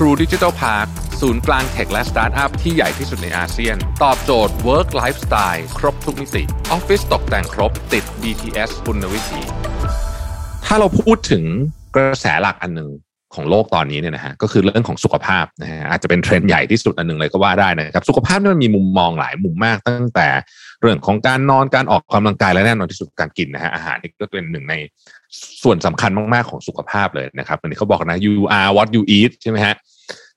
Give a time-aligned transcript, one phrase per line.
[0.00, 0.88] True Digital Park
[1.20, 6.42] ศูนย์กลางเทคและสตาร์ทอัพที่ใหญ่ที่สุดในอาเซียน ตอบโจทย์ Work Lifestyle ครบทุกมิติ
[6.72, 9.40] ออฟฟิศตกแต่งครบติด BTS คุณวิธี
[10.66, 11.42] ถ้าเราพูดถึง
[11.96, 12.90] กระแสหลักอันหนึ่ง
[13.34, 20.28] ของโลกตอนนี้เนี่ยนะฮะก็คือเรื่องของสุขภาพนะฮะอาจจะเป็นเทรนด์ใหญ่ที่สุดอันหนึ่งเลยก็ว่าได้นะครับ สุขภาพนี่มันมีมุมมองหลายมุมมาก ตั้งแต่
[20.80, 24.74] เรื่องของการนอนการออกกำลังกายและแน่นอนที่สุดการกินนะฮะอาหารนี่ก็เป็นหนึ่งใน
[25.62, 29.74] ส่วนสำคัญมากๆของสุขภาพเลยนะครับอันนี้เขาบอกนะ you are what you eat ใช่ไหมฮะ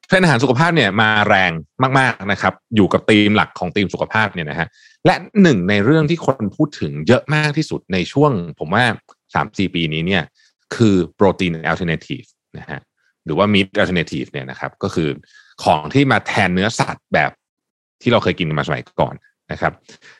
[0.09, 1.51] เทรนด์อาหารสุขภาพเนี่ยมาแรง
[1.99, 4.67] มากๆนะครับ อยู่กับธีมหลักของธีมสุขภาพเนี่ยนะฮะ
[5.05, 8.83] และหนึ่งในเรื่องที่คนพูดถึงเยอะมากที่สุดในช่วง ผมว่า
[9.33, 10.23] สามสี่ปีนี้เนี่ย
[10.75, 12.23] คือ protein alternative
[12.57, 12.79] นะฮะ
[13.25, 15.09] หรือว่า meat alternative เนี่ยนะครับก็คือ
[15.63, 17.31] ของที่มาแทนเนื้อสัตว์แบบ
[18.01, 19.15] ที่เราเคยกินมาสมัยก่อน
[19.51, 19.73] นะครับ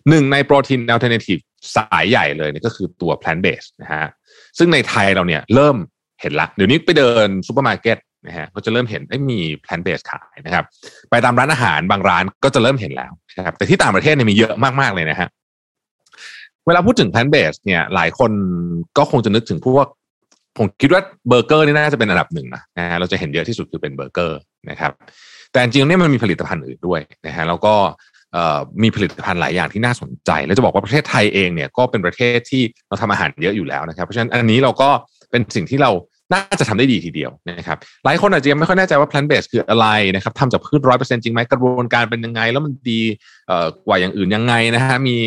[0.10, 1.38] หนึ่งใน protein alternative
[1.76, 4.10] สายใหญ่เลยนี่ก็คือตัว plant based นะฮะ
[4.58, 5.76] ซึ่งในไทยเราเนี่ยเริ่ม
[6.22, 7.98] เห็นละ เดี๋ยวนี้ไปเดินซูเปอร์มาร์เก็ต
[8.28, 9.02] นะฮะก็จะเริ่มเห็น
[9.32, 10.64] มี plant based ขายนะครับ
[11.10, 15.28] ไปตามร้านอาหารบางร้านก็จะเริ่มเห็นแล้วนะครับแต่ที่ต่างประเทศเนี่ยมีเยอะมากๆเลยนะฮะ
[16.68, 18.32] เวลาพูดถึง plant based เนี่ยหลายคน
[18.98, 19.88] ก็คงจะนึกถึงพวก
[20.58, 24.92] ผมคิดว่าเบอร์เกอร์นี่น่าจะเป็นอันดับหนึ่งนะนะฮะเราจะเห็นเยอะที่สุดคือเป็นเบอร์เกอร์นะครับ
[25.52, 27.74] แต่จริงๆเนี่ยมันมีผลิตภัณฑ์อื่นด้วยนะฮะแล้วก็
[28.84, 34.90] มีผลิตภัณฑ์หลายอย่างที่น่าสนใจ แล้วจะบอกว่าประเทศไทยเองเนี่ยก็เป็นประเทศที่เราทำอาหารเยอะอยู่แล้วนะครับ เพราะฉะนั้นอันนี้เราก็
[35.32, 35.92] เป็นสิ่งที่เรา
[36.34, 43.02] น่าจะทำได้ดีทีเดียวนะครับ หลายคนอาจจะยังไม่ค่อยแน่ใจว่า plant based คืออะไรนะครับทำจากพืชร้อยเปอร์เซ็นต์จริงไหมกระบวนการเป็นยังไง แล้วมันดี
[43.86, 45.18] กว่าอย่างอื่นยังไงนะฮะมี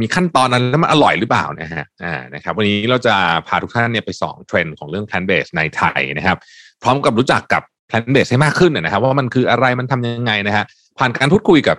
[0.00, 3.14] มีขั้นตอนนั้นแล้วมันอร่อยหรือเปล่านะฮะอ่านะครับ วันนี้เราจะ
[3.46, 6.36] พาทุกท่านเนี่ยไปสองเทรนด์ของเรื่อง plant based ในไทยนะครับ
[6.82, 10.64] พร้อมกับรู้จักกับ plant based ให้มากขึ้นนะครับ ว่ามันคืออะไรมันทำยังไงนะฮะ
[10.98, 11.76] ผ่านการพูดคุยกับ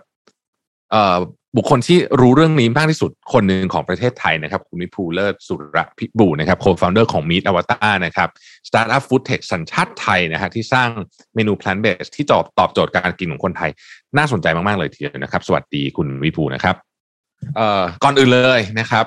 [1.58, 8.30] บุคคลที่รู้เรื่องนี้มากที่สุดคนหนึ่งของประเทศไทยนะครับ คุณวิภูเลิศสุรพิบูลนะครับ co-founder ของ Meat Avatar นะครับ
[8.68, 10.90] สตาร์ทอัพ food tech สัญชาติไทยนะฮะที่สร้าง
[11.36, 13.72] เมนู plant based ที่ตอบตอบโจทย์การกินของคนไทย
[14.18, 16.76] น่าสนใจมาก ๆ เลยทีเดียวนะครับ สวัสดีคุณวิภูนะครับ
[17.56, 19.06] เอ่อก่อนอื่นเลยนะครับ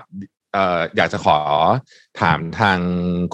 [0.52, 1.38] เอ่ออยากจะขอ
[2.20, 2.78] ถามทาง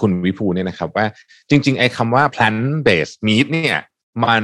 [0.01, 1.05] คุณวิภูเนี่ยนะครับ ว่า
[1.49, 3.77] จริง ๆ ไอ้คำว่า plant based meat เนี่ย
[4.25, 4.43] มัน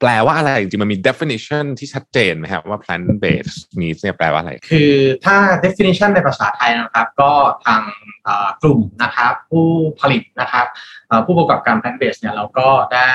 [0.00, 4.94] แปลว่าอะไรจริงๆมันมี definition ที่ชัดเจนไหมครับว่า plant based meat เนี่ยแปลว่าอะไร คือ
[5.24, 7.32] ถ้า definition ในภาษาไทยนะครับ ก็
[7.66, 7.82] ทาง
[8.62, 9.68] กลุ่มนะครับ ผู้
[10.00, 10.66] ผลิตนะครับ
[11.26, 13.12] ผู้ประกอบการ plant based เนี่ยเราก็ได้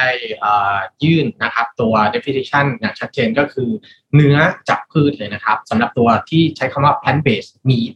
[1.03, 3.69] ยื่นนะครับตัว definition อย่างชัดเจนก็คือ
[4.15, 4.37] เนื้อ
[4.69, 7.93] จากพืชเลยนะครับสำหรับตัวที่ใช้คำว่า plant based meat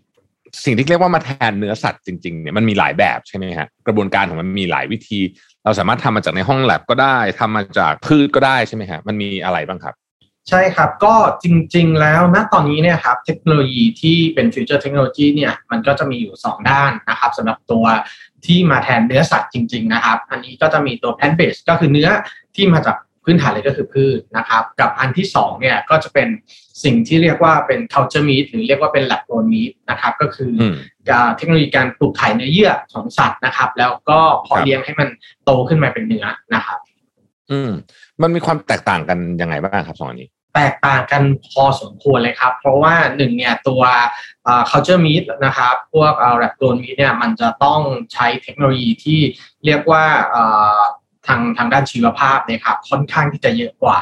[0.65, 5.19] สิ่งที่เรียกว่ามาแทนเนื้อสัตว์จริงๆเนี่ยมันมีหลายแบบใช่ไหมฮะกระบวนการของมันมีหลายวิธี
[5.66, 9.96] เราสามารถทำมาจากในห้องแลบก็ได้ทำมาจากพืชก็ได้ใช่ไหมฮะมันมีอะไรบ้างครับ
[10.50, 17.85] ใช่ครับก็จริง ๆ แล้วณตอนนี้เนี่ยครับเทคโนโลยีที่เป็น future technology เนี่ยมันก็จะมีอยู่ 2 ด้านนะครับสำหรับตัว
[18.46, 22.09] ที่มาแทนเนื้อสัตว์จริง ๆ นะครับ อันนี้ก็จะมีตัว plant based ก็คือเนื้อ
[22.56, 26.28] ที่มาจาก พื้นฐานเลยก็คือพืชนะครับ กับอันที่2เนี่ยก็จะเป็น
[26.84, 30.51] สิ่งที่เรียกว่าเป็น culture meat หรือเรียกว่าเป็น lab grown meat นะครับ ก็คือ
[31.38, 35.09] เทคโนโลยีการปลูกไข่เนื้อเยื่อของสัตว์นะครับ แล้วก็พอเลี้ยงให้มัน
[35.45, 36.79] โตขึ้นมาเป็นเนื้อนะครับ
[37.51, 37.72] อืม
[38.22, 43.81] มันมีความแตกต่างกันยังไงบ้างครับสองอันนี้แตกต่างกันพอสมควรเลยครับ เพราะว่าหนึ่งเนี่ยตัว
[44.69, 47.81] culture meat นะครับ พวก lab grown meat เนี่ยมันจะต้อง
[48.13, 49.19] ใช้เทคโนโลยีที่
[49.66, 50.06] เรียกว่า
[51.28, 54.00] ทางทางด้านชีวภาพนะครับค่อนข้างที่จะเยอะกว่า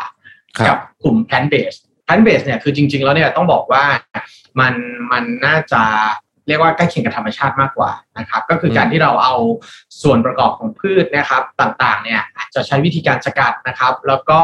[0.67, 3.83] กับกลุ่ม plant based plant based เนี่ยคือจริง ๆ แล้วเนี่ยต้องบอกว่า
[4.59, 4.73] มัน
[5.11, 5.83] มันน่าจะ
[6.47, 9.35] เรียกว่าใกล้เคียงกับธรรมชาติมากกว่านะครับก็คือการที่เราเอา
[10.01, 12.21] ส่วนประกอบของพืชนะครับต่างๆเนี่ย
[12.55, 14.39] จะใช้วิธีการสกัดนะครับ แล้วก็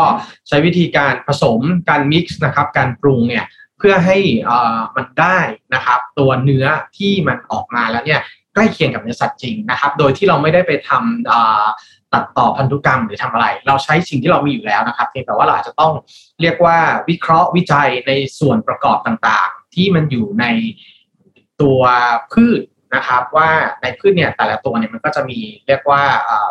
[0.48, 3.46] ใช้วิธีการผสมการมิกซ์นะครับการปรุงเนี่ย
[3.78, 4.18] เพื่อให้
[4.96, 5.40] มันได้
[5.74, 6.66] นะครับตัวเนื้อ
[6.98, 8.22] ที่มันออกมาแล้วเนี่ย
[8.54, 15.94] ใกล้เคียงกับเนื้อสัตว์จริงนะครับ โดยที่เราไม่ได้ไปทำ ตัดต่อพันธุกรรมหรือทำอะไร เราใช้สิ่งที่เรามีอยู่แล้วนะครับเพียงแต่ว่าเราอาจจะต้อง
[16.42, 16.78] เรียกว่า
[17.10, 20.46] วิเคราะห์วิจัยในส่วนประกอบต่างๆ ที่มันอยู่ใน
[21.62, 21.82] ตัว
[22.34, 22.62] พืช
[22.96, 23.50] นะครับว่า
[23.82, 26.04] ในพืชเนี่ยแต่ละตัวเนี่ยมันก็จะมีเรียกว่า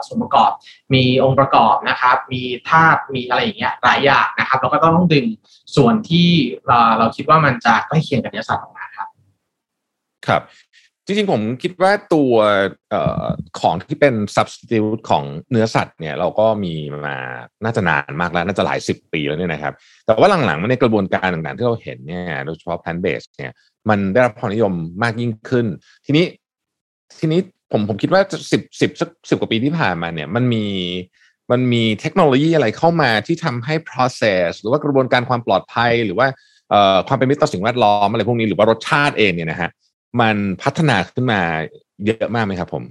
[0.07, 0.51] ส่วนประกอบ
[0.95, 5.27] มีองค์ประกอบนะครับ มีธาตุมีอะไรอย่างเงี้ยหลายอย่างนะครับเราก็ต้องดึง
[5.77, 6.31] ส่วนที่
[6.99, 9.09] เราคิดว่ามันจะใกล้เคียงกับเนื้อสัตว์ออกมาครับ
[10.27, 10.43] ครับ
[11.07, 12.33] จริงๆ ผมคิดว่าตัว
[12.95, 12.97] อ
[13.61, 16.75] ของที่เป็น substitute ของเนื้อสัตว์เนี่ยเราก็มี
[17.07, 17.17] มา
[17.65, 19.75] น่าจะนานมากแล้ว น่าจะหลายสิบปีแล้วเนี่ยนะครับ
[20.07, 23.53] แต่ว่าหลังๆมันในกระบวนการต่างๆ ที่เราเห็นเนี่ยโดยเฉพาะ plant based เนี่ย
[23.89, 24.73] มันได้รับความนิยม
[25.03, 25.67] มากยิ่งขึ้น
[26.07, 26.25] ทีนี้
[27.19, 27.41] ทีนี้
[27.73, 30.65] ผมผมคิดว่าสิบสิบสักสิบกว่าปีที่ผ่านมาเนี่ยมันมี
[31.51, 36.27] มันมีเทคโนโลยีอะไรเข้ามาที่ทำให้ process หรือว่ากระบวนการความปลอดภัยหรือว่า
[37.09, 39.71] ความเป็นมิตรต่อสิ่งแวดล้อมอะไรพวกนี้หรือว่ารสชาติเองเนี่ยนะฮะ
[40.21, 41.41] มันพัฒนาขึ้นมา
[42.07, 42.85] เยอะมากไหมครับผม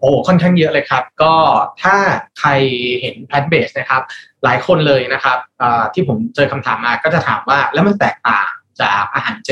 [0.00, 1.34] โอ้ค่อนข้างเยอะเลยครับ ก็
[1.82, 1.96] ถ้า
[2.38, 2.50] ใคร
[3.00, 4.02] เห็นแพนเบสนะครับ
[4.44, 5.38] หลายคนเลยนะครับ
[5.94, 8.48] ที่ผมเจอคำถามมาก็จะถามว่าแล้วมันแตกต่าง
[8.80, 9.50] จากอาหารเจ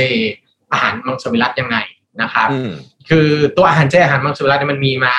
[0.72, 1.76] อาหารมังสวิรัตยังไง
[2.22, 2.48] นะครับ
[3.08, 5.14] คือตัวอาหารเจอาหารมังสวิรัตมันมีมา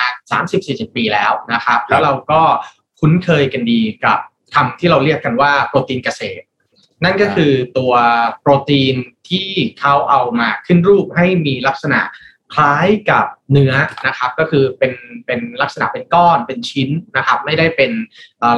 [0.46, 2.40] 30-40 ปีแล้วนะครับ แล้วเราก็
[3.00, 4.18] คุ้นเคยกันดีกับ
[4.54, 6.44] คำที่เราเรียกกันว่าโปรตีนเกษตร
[7.04, 7.92] นั่นก็คือตัว
[8.40, 8.96] โปรตีน
[9.28, 9.48] ที่
[9.80, 12.00] เขาเอามาขึ้นรูปให้มีลักษณะ
[12.54, 13.72] คล้ายกับเนื้อ
[14.06, 14.92] นะครับ ก็คือเป็น
[15.26, 17.92] เป็นลักษณะเป็นก้อนเป็นชิ้นนะครับ ไม่ได้เป็น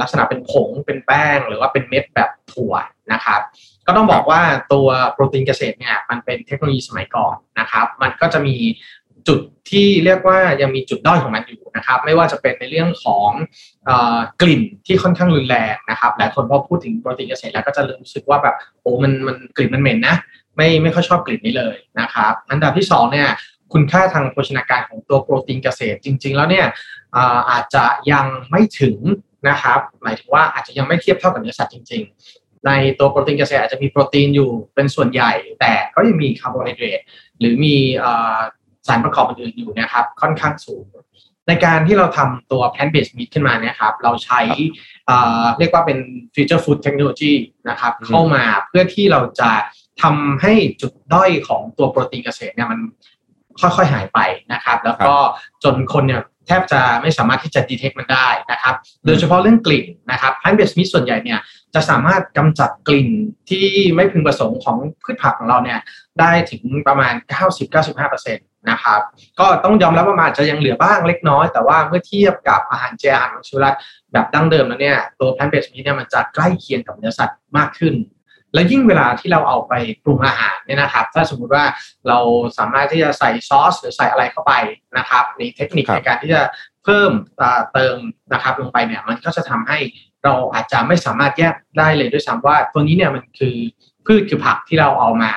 [0.00, 2.74] ลักษณะเป็นผงเป็นแป้ง หรือว่าเป็นเม็ดแบบถั่ว
[3.12, 3.40] นะครับ
[3.86, 4.42] ก็ต้องบอกว่า
[4.72, 8.56] ตัวโปรตีนเกษตรเนี่ยมันเป็นเทคโนโลยีสมัยก่อนนะครับ มันก็จะมี
[9.28, 9.40] จุด
[9.70, 13.30] ที่เรียกว่ายังมีจุดด้อยของมันอยู่นะครับ ไม่ว่าจะเป็นในเรื่องของ
[14.40, 20.16] กลิ่นที่ค่อนข้างรุนแรงนะครับหลายคนพอพูดถึงโปรตีนเกษตรแล้วก็จะรู้สึกว่าแบบโอ้มันมันกลิ่นมันเหม็นนะ
[20.56, 23.28] ไม่ไม่ค่อยชอบกลิ่นนี้เลยนะครับอันดับที่2เนี่ย
[23.72, 26.66] คุณค่าทางโภชนาการของตัวโปรตีนเกษตรจริง ๆ แล้วเนี่ย
[27.50, 28.96] อาจจะยังไม่ถึง
[29.48, 32.02] นะครับ หมายถึงว่าอาจจะยังไม่เทียบเท่ากับเนื้อสัตว์จริง
[32.34, 37.00] ๆ ในตัวโปรตีนเกษตรอาจจะมีโปรตีนอยู่เป็นส่วนใหญ่ แต่ก็ยังมีคาร์โบไฮเดรต
[37.38, 37.76] หรือมี
[38.86, 40.84] สารประกอบอื่นๆอยู่นะครับค่อนข้างสูง
[41.48, 44.40] ในการที่เราทำตัว plant based meat ขึ้นมาเนี่ยครับเราใช้
[45.58, 45.98] เรียกว่าเป็น
[46.34, 47.32] future food technology
[47.68, 49.50] นะครับเข้ามาเพื่อที่เราจะ
[50.02, 52.80] ทำให้จุดด้อยของตัวโปรตีนเกษตรเนี่ยมัน
[53.60, 54.18] ค่อยๆหายไป
[54.52, 55.14] นะครับ แล้วก็
[55.64, 58.74] จนคนเนี่ยแทบจะไม่สามารถที่จะดีเทคมันได้นะครับ
[59.06, 61.40] โดยเฉพาะเรื่องกลิ่นนะครับพันเบสมิส่วนใหญ่เนี่ย
[61.74, 63.08] จะสามารถกำจัดกลิ่น
[63.50, 65.80] ที่ไม่พึงประสงค์ของพืชผักของเราเนี่ย
[66.20, 67.14] ได้ถึงประมาณ
[67.66, 69.00] 90-95% นะครับ
[69.40, 73.74] ก็ต้องยอมรับว่ามันจะยังเหลือบ้างเล็กน้อย แต่ว่าเมื่อเทียบกับอาหารเจอาหารมังสวิรัต
[74.12, 77.94] แบบดั้งเดิมแล้วเนี่ยตัวแพนเบสมิเนี่ยมันจะใกล้เคียงกับเนื้อสัตว์มากขึ้น
[78.54, 79.72] แล้วยิ่งเวลาที่เราเอาไป
[80.04, 81.64] ปรุงอาหารเนี่ยนะครับ ถ้าสมมุติว่า
[82.08, 82.18] เรา
[82.58, 84.52] สามารถที่จะใส่ซอสหรือใส่อะไรเข้าไป
[84.98, 86.42] นะครับในเทคนิคในการที่จะ
[86.84, 87.10] เพิ่ม
[87.72, 87.96] เติม
[88.32, 89.78] นะครับลงไปเนี่ยมันก็จะทำให้
[90.24, 93.56] เราอาจจะไม่สามารถแยกได้เลยด้วยซ้ำว่าตัวนี้เนี่ยมันคือ
[94.06, 95.32] พืชคือผักที่เราเอามา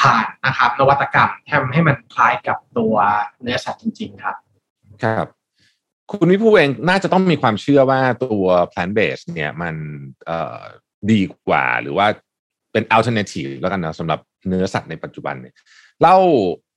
[0.00, 2.94] ผ่านนะครับนวัตกรรมทำให้มันคล้ายกับตัว
[3.42, 4.36] เนื้อสัตว์จริง ๆ ครับ
[5.04, 5.26] ครับ
[6.10, 9.74] คุณวิภูเองน่าจะต้องมีความเชื่อว่าตัว plant based เนี่ยมัน
[11.10, 12.06] ดีกว่าหรือว่า
[12.72, 15.54] เป็น alternative แล้วกันนะสำหรับเนื้อสัตว์ในปัจจุบันเนี่ย
[16.00, 16.18] เล่า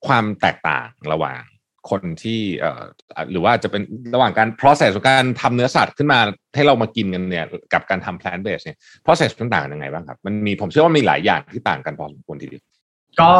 [0.07, 1.41] ความแตกต่างระหว่าง
[1.89, 2.83] คนที่เอ่อ
[3.31, 3.81] หรือว่าจะเป็น
[4.13, 6.19] ระหว่างการ process ของการทำเนื้อสัตว์ขึ้นมา
[6.55, 12.63] ให้เรามากินกันเนี่ยกับการทำ plant based เนี่ย process ต่างกันยังไงบ้างครับ มันมีผมเชื่อว่ามีหลายอย่างที่ต่างกันพอสมควรทีเดียว
[13.21, 13.31] ก็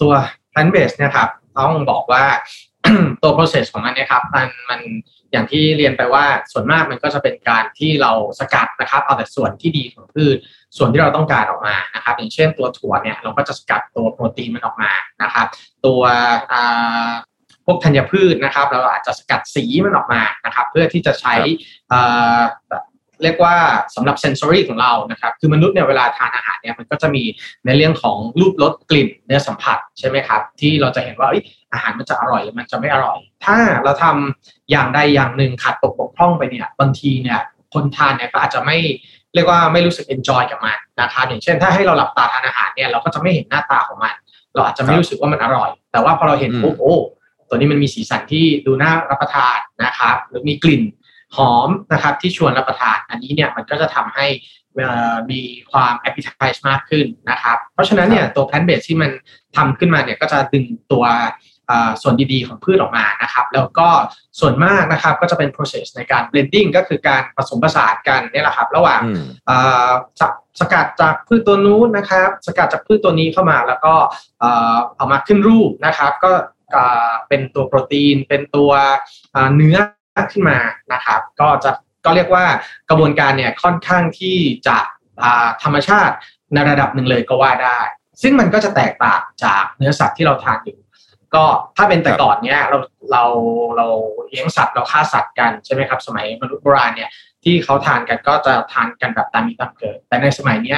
[0.00, 0.12] ตัว
[0.52, 1.28] plant based เนี่ยครับ
[1.58, 2.24] ต้องบอกว่า
[3.22, 4.80] ตัว process ของมันเนี่ยครับมันมัน
[5.32, 10.36] อย่างที่เรียนไปว่าส่วนมากมันก็จะเป็นการที่เราสกัดนะครับ เอาแต่ส่วนที่ดีของพืช
[10.76, 15.46] ส่วนที่เราต้องการออกมานะครับ อย่างเช่นตัวถั่วเนี่ยเราก็จะสกัดตัวโปรตีนมันออกมานะครับ
[15.86, 16.00] ตัว
[17.66, 21.34] พวกธัญพืชนะครับเราอาจจะสกัดสีมันออกมานะครับ เพื่อที่จะใช้
[23.22, 23.54] เรียกว่า
[23.94, 27.22] สำหรับ sensory ของเรานะครับ คือมนุษย์เนี่ยเวลาทานอาหารเนี่ยมันก็จะมี
[27.66, 31.28] ในเรื่องของรูปรสกลิ่นเนื้อสัมผัสใช่ไหมครับ ที่เราจะเห็นว่า
[31.72, 37.40] อาหารมันจะอร่อยหรือมันจะไม่อร่อย ถ้าเราทำอย่างใดอย่างหนึ่งขาดตกบกพร่องไปเนี่ยบางทีเนี่ย
[37.74, 38.76] คนทานเนี่ยก็อาจจะไม่
[39.34, 44.14] เรียกว่าไม่รู้สึก enjoy กับมันนะครับอย่างเช่น ถ้าให้เราหลับตาทานอาหารเนี่ยเราก็จะไม่เห็นหน้าตาของมัน
[44.54, 46.96] เราอาจจะไม่รู้สึกว่ามันอร่อย แต่ว่าพอเราเห็นปุ๊บโอ้
[47.48, 50.82] ตัวนี้มันมีสีสันที่ดูน่ารับประทานนะครับหรือมีกลิ่น
[51.36, 54.26] หอมนะครับที่ชวนรับประทาน อันนี้เนี่ยมันก็จะทำให้
[55.30, 55.40] มี
[55.72, 59.10] ความ appetize มากขึ้นนะครับ เพราะฉะนั้นเนี่ยตัว plant based ที่มัน
[59.56, 61.04] ทำขึ้นมาเนี่ยก็จะดึงตัว
[62.02, 63.88] ส่วนดีๆของพืชออกมานะครับ แล้วก็
[64.40, 69.00] ส่วนมากนะครับก็จะเป็น process ในการ blending ก็คือการผสมผสานกันนี่แหละครับระหว่าง
[70.60, 73.94] สกัดจากพืชตัวนู้นนะครับ สกัดจากพืชตัวนี้เข้ามาแล้วก็
[74.96, 76.32] เอามาขึ้นรูปนะครับ ก็
[77.28, 78.70] เป็นตัวโปรตีน เป็นตัว
[79.56, 79.76] เนื้อ
[80.32, 80.58] ขึ้นมา
[80.92, 81.70] นะครับ ก็จะ
[82.04, 82.44] ก็เรียกว่า
[82.90, 84.78] กระบวนการเนี่ยค่อนข้างที่จะ
[85.62, 86.14] ธรรมชาติ
[86.54, 87.78] ในระดับหนึ่งเลยก็ว่าได้
[88.22, 90.78] ซึ่งมันก็จะแตกต่างจากเนื้อสัตว์ที่เราทานอยู่
[91.34, 91.44] ก็
[91.76, 92.78] ถ้าเป็นแต่ก่อนเนี่ยเรา
[93.12, 93.24] เรา
[93.76, 93.86] เรา
[94.28, 97.10] เลี้ยงสัตว์เราฆ่าสัตว์กันใช่ไหมครับ สมัยมนุษย์โบราณเนี่ย
[97.44, 100.76] ที่เขาทานกันก็จะทานกันแบบตามมีตามเกิด แต่ในสมัยนี้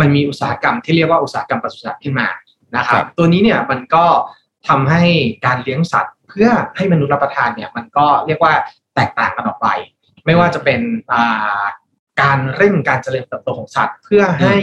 [0.00, 2.28] มันมีอุตสาหกรรมที่เรียกว่าอุตสาหกรรมปศุสัตว์ขึ้นมา
[2.76, 4.04] นะครับ ตัวนี้เนี่ยมันก็
[4.68, 5.02] ทำให้
[5.46, 8.52] การเลี้ยงสัตว์ เพื่อให้มนุษย์รับประทานเนี่ยมันก็เรียกว่า
[8.94, 9.68] แตกต่างกันออกไป
[10.26, 10.80] ไม่ว่าจะเป็น
[12.22, 14.56] การเร่งการเจริญเติบโตของสัตว์ เพื่อให้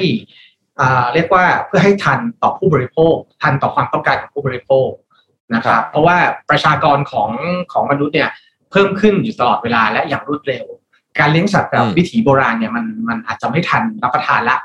[1.14, 4.90] เรียกว่าเพื่อให้ทันต่อผู้บริโภค ทันต่อความต้องการของผู้บริโภค
[5.56, 6.18] นะครับ เพราะว่า
[6.50, 7.30] ประชากรของ
[7.74, 8.30] ของมนุษย์เนี่ย
[8.72, 10.66] เพิ่มขึ้นอยู่ตลอดเวลาและอย่างรวดเร็ว
[11.20, 14.58] การเลี้ยงสัตว์แบบวิถีโบราณเนี่ยมันมันอาจจะไม่ทันรับประทานละ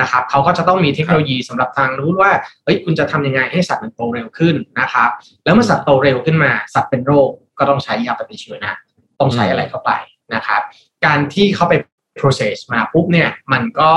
[0.00, 2.30] นะครับเขาก็จะต้องมีเทคโนโลยีสำหรับทางนู้นว่า
[2.64, 5.10] เฮ้ยคุณจะทำยังไงให้สัตว์มันโตเร็วขึ้นนะครับ
[5.44, 8.74] แล้วเมื่อสัตว์โตเร็วขึ้นมา สัตว์เป็นโรคก็ต้องใช้ยาปฏิชีวนะ
[9.20, 9.90] ต้องใช้อะไรเข้าไป
[10.34, 10.60] นะครับ
[11.04, 11.74] การที่เขาไป
[12.18, 13.92] process มาปุ๊บเนี่ยมันก็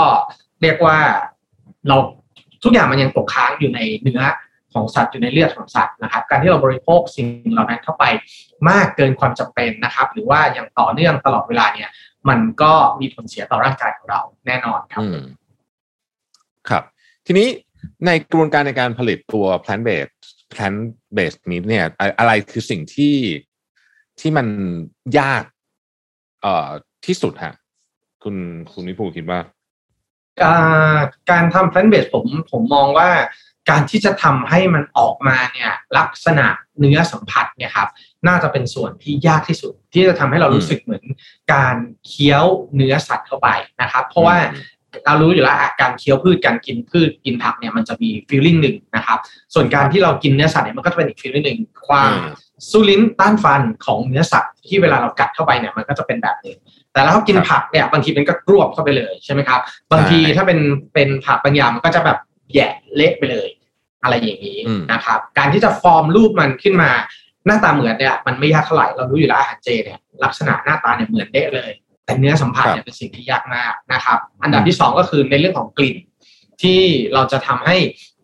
[0.62, 0.98] เรียกว่า
[1.88, 1.98] เรา
[2.64, 4.22] ทุกอย่างมันยังตกค้างอยู่ในเนื้อ
[4.74, 8.06] ของสัตว์อยู่ในเลือดของสัตว์นะครับ การที่เราบริโภคสิ่งเหล่านั้นเข้าไป
[8.70, 11.90] มากเกินความจำเป็นนะครับ หรือว่าอย่างต่อเนื่องตลอดเวลาเนี่ย
[12.30, 15.39] มันก็มีผลเสียต่อร่างกายของเราแน่นอนครับอืมครับ
[17.32, 17.50] ทีนี้
[18.06, 20.14] ในกระบวนการในการผลิตตัว plant based
[20.54, 20.80] plant
[21.16, 21.86] based meat เนี่ย
[22.20, 23.16] อะไรคือสิ่งที่
[24.20, 24.48] ที่มัน
[25.20, 25.44] ยาก
[26.42, 26.70] เอ่อ
[27.06, 27.54] ที่สุดฮะ
[28.24, 28.36] คุณ
[28.72, 29.40] คุณวิภูคิดว่า
[31.32, 33.10] การทำ plant based ผมผมมองว่า
[33.70, 36.46] การที่จะทำให้มันออกมาเนี่ยลักษณะ
[36.80, 37.90] เนื้อสัมผัสเนี่ยครับ
[38.28, 41.06] น่าจะเป็นส่วนที่ยากที่สุด ที่จะทำให้เรารู้สึกเหมือน
[41.54, 41.76] การ
[42.08, 42.46] เคี้ยว
[42.76, 43.50] เนื้อสัตว์เข้าไป
[43.82, 44.38] นะครับ เพราะว่า
[45.06, 49.18] เรารู้อยู่แล้วอะการเคี้ยวพืชการกินพืชกินผักเนี่ยมันจะมีฟีลลิ่งหนึ่งนะครับ
[49.54, 52.34] ส่วนการที่เรากินเนื้อสัตว์เนี่ยมันก็จะเป็นอีกฟีลลิ่งหนึ่งความอืม
[52.70, 56.58] สู้ลิ้นต้านฟันของเนื้อสัตว์ที่เวลาเรากัดเข้าไปเนี่ยมันก็จะเป็นแบบหนึง
[56.94, 59.60] แต่แล้วเขากินครับผักเนี่ยบางทีมันก็กรวบเข้าไปเลยใช่ไหมครับ
[59.92, 60.60] บางทีใช่ถ้าเป็น
[60.94, 62.18] เป็นผักบางอย่างมันก็จะแบบ
[62.54, 63.50] แหยะเละไปเลย
[64.04, 66.92] อะไรอย่างนี้อืมนะครับ การที่จะฟอร์มรูปมันขึ้นมา
[67.46, 71.72] หน้าตาเหมือนเนี่ยมันไม่ยากเท่าไหร่เรารู้อยู่แล้วอาหารเจเนี่ยลักษณะหน้าตาเนี่ยเหมือนเด๊ะเลย
[72.10, 75.98] แต่เนื้อสัมผัสเนี่ยเป็นสิ่งที่ยากมากนะครับ อันดับที่สองก็คือในเรื่องของกลิ่น
[76.62, 76.80] ที่
[77.14, 77.78] เราจะทำให้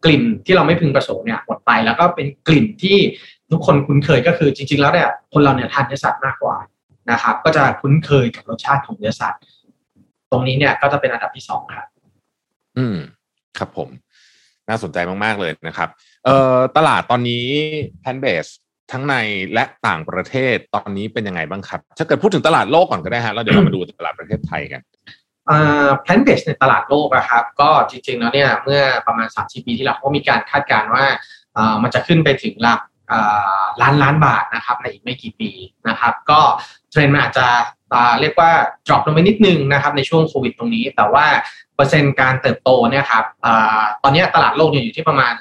[0.04, 2.98] กลิ่นที่เราไม่พึงประสงค์เนี่ยหมดไป แล้วก็เป็นกลิ่นที่
[3.52, 6.56] ทุกคนคุ้นเคยก็คือจริง ๆ แล้วเนี่ยคนเราเนี่ยทานเนื้อสัตว์มากกว่า
[7.12, 9.42] นะครับ ก็จะคุ้นเคยกับรสชาติของเนื้อสัตว์
[10.32, 11.88] ตรงนี้เนี่ยก็จะเป็นอันดับที่สองครับ
[12.78, 12.98] อืม
[13.58, 13.90] ครับผม
[14.70, 15.90] น่าสนใจมาก ๆ เลยนะครับ
[16.26, 17.46] เอ่อตลาดตอนนี้
[18.02, 18.54] plant based
[18.92, 19.16] ทั้งใน
[19.54, 24.82] และต่างประเทศตอนนี้เป็นยังไงบ้างครับ ถ้าเกิดพูดถึงตลาดโลกก่อนก็ได้ฮะแล้วเดี๋ยวเรามาดูตลาดประเทศไทยกัน
[25.50, 31.06] อ่า plant based ในตลาดโลกอะครับ ก็จริงๆแล้วเนี่ยเมื่อประมาณ 30 ปีที่แล้วก็มีการคาดการณ์ว่า
[31.58, 32.80] อ่ามันจะขึ้นไปถึงหลัก
[33.82, 35.52] ล้านล้านบาทนะครับในอีกไม่กี่ปี
[35.90, 36.40] นะครับ ก็
[36.92, 37.48] เทรนด์มันอาจจะ
[38.22, 38.52] เรียกว่า
[38.88, 41.26] drop ลงไปนิดนึงนะครับในช่วงโควิดตรงนี้ แต่ว่า
[41.76, 45.34] เปอร์เซ็นต์การเติบโตเนี่ยครับอ่าตอนนี้ตลาดโลกเนี่ยอยู่ที่ประมาณ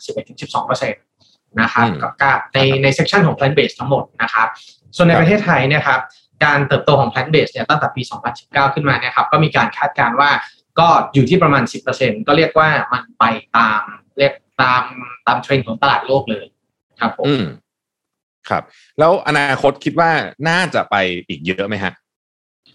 [0.55, 1.13] 11-12%
[1.61, 4.49] นะครับอืมก็ก็ในใน section ของ plant based ทั้งหมดนะครับ
[4.96, 6.00] ส่วนในครับประเทศไทยเนี่ยครับ
[6.44, 8.02] การเติบโตของ plant based เนี่ยตั้งแต่ปี
[8.38, 10.30] 2019 ขึ้นมาเนี่ยครับก็มีการคาดการณ์ว่า
[10.78, 11.62] ก็อยู่ที่ประมาณ
[11.94, 13.25] 10%ก็เรียกว่ามันไป
[13.56, 13.80] ตาม
[14.18, 14.32] เรียก
[14.62, 14.82] ตาม
[15.26, 16.46] ตามเทรนด์ของตลาดโลกเลย
[17.00, 17.44] ครับผมอืม
[18.49, 18.62] ครับ
[18.99, 20.11] แล้วอนาคตคิดว่า
[20.49, 20.96] น่าจะไป
[21.28, 21.92] อีกเยอะไหมฮะ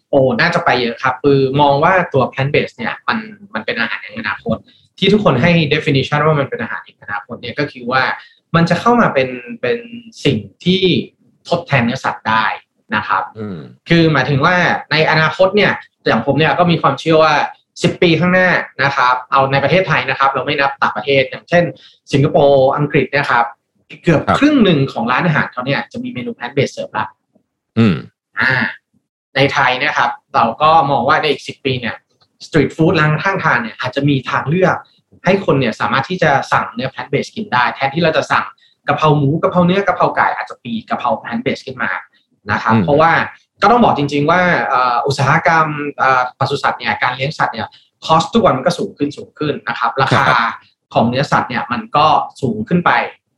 [0.09, 3.17] โอ้น่าจะไปเยอะครับคือมองว่าตัว plant based เนี่ยมัน
[3.53, 4.57] มันเป็นอาหารแห่งอนาคต
[4.99, 8.03] ที่ทุกคนให้ definition ว่ามันเป็นอาหารแห่งอนาคตเนี่ยก็คือว่า
[8.55, 9.29] มันจะเข้ามาเป็น
[9.61, 9.77] เป็น
[10.25, 10.83] สิ่งที่
[11.49, 12.45] ทดแทนเนื้อสัตว์ได้
[12.95, 13.57] นะครับอืม
[13.89, 14.55] คือหมายถึงว่า
[14.91, 15.71] ในอนาคตเนี่ย
[16.07, 17.33] อย่างผมเนี่ยก็มีความเชื่อว่า
[17.69, 18.49] 10 ปีข้างหน้า
[18.83, 21.63] นะครับ เอาในประเทศไทยนะครับ เราไม่นับต่างประเทศอย่างเช่น
[22.11, 23.45] สิงคโปร์อังกฤษเนะครับ
[24.03, 27.05] เกือบครับครึ่งหนึ่งของร้านอาหารเขาเนี่ยจะมีเมนู plant based เสิร์ฟละ
[27.77, 27.95] อืม
[28.39, 28.53] อ่า
[29.35, 31.95] ในไทยเนะครับ เราก็มองว่าในอีก10ปีเนี่ย
[32.45, 34.75] สตรีทฟู้ดร้านข้างทางเนี่ยอาจจะมีทางเลือก
[35.25, 38.45] ให้คนเนี่ยสามารถที่จะสั่งเนื้อ plant based กินได้ แทนที่เราจะสั่ง
[38.87, 41.91] กะเพราหมูกะเพราเนื้อกะเพราไก่อาจจะมีกะเพรา plant based ขึ้นมา
[42.51, 43.11] นะครับอืมเพราะว่า
[43.61, 47.67] ก็ต้องบอกจริง ๆ ว่าเอ่ออุตสาหกรรมเอ่อปศุสัตว์เนี่ยการเลี้ยงสัตว์เนี่ย
[48.05, 50.27] คอสทุกวันมันก็สูงขึ้นสูงขึ้นนะครับราคา
[50.93, 52.05] ของเนื้อสัตว์เนี่ยมันก็
[52.41, 52.91] สูงขึ้นไป